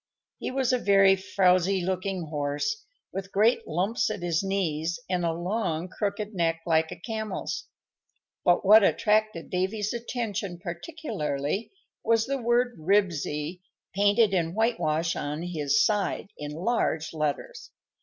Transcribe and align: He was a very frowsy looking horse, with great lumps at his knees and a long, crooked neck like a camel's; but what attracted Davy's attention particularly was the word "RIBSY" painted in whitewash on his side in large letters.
He 0.39 0.49
was 0.49 0.73
a 0.73 0.79
very 0.79 1.15
frowsy 1.15 1.79
looking 1.85 2.23
horse, 2.29 2.85
with 3.13 3.31
great 3.31 3.67
lumps 3.67 4.09
at 4.09 4.23
his 4.23 4.41
knees 4.41 4.99
and 5.07 5.23
a 5.23 5.31
long, 5.31 5.89
crooked 5.89 6.33
neck 6.33 6.61
like 6.65 6.91
a 6.91 6.95
camel's; 6.99 7.67
but 8.43 8.65
what 8.65 8.83
attracted 8.83 9.51
Davy's 9.51 9.93
attention 9.93 10.57
particularly 10.57 11.69
was 12.03 12.25
the 12.25 12.41
word 12.41 12.77
"RIBSY" 12.79 13.61
painted 13.93 14.33
in 14.33 14.55
whitewash 14.55 15.15
on 15.15 15.43
his 15.43 15.85
side 15.85 16.29
in 16.35 16.49
large 16.49 17.13
letters. 17.13 17.69